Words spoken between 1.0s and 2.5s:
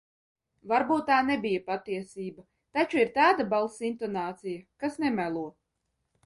tā nebija patiesība,